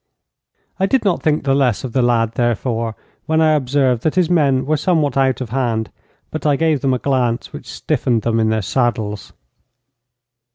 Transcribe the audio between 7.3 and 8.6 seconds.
which stiffened them in